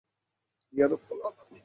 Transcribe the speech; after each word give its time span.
ইয়া 0.73 0.87
রাব্বল 0.91 1.19
আলামীন। 1.27 1.59